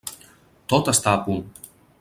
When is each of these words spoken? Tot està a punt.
Tot 0.73 0.89
està 0.95 1.15
a 1.19 1.23
punt. 1.29 1.47